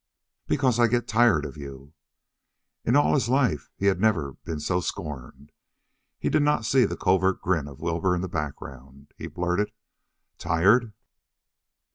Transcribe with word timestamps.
"Because 0.47 0.79
I 0.79 0.87
get 0.87 1.07
tired 1.07 1.45
of 1.45 1.57
you." 1.57 1.93
In 2.83 2.95
all 2.95 3.13
his 3.13 3.29
life 3.29 3.69
he 3.77 3.85
had 3.85 4.01
never 4.01 4.33
been 4.33 4.59
so 4.59 4.79
scorned. 4.81 5.51
He 6.17 6.27
did 6.27 6.41
not 6.41 6.65
see 6.65 6.85
the 6.85 6.97
covert 6.97 7.39
grin 7.39 7.67
of 7.67 7.81
Wilbur 7.81 8.15
in 8.15 8.21
the 8.21 8.27
background. 8.27 9.13
He 9.19 9.27
blurted: 9.27 9.71
"Tired?" 10.39 10.93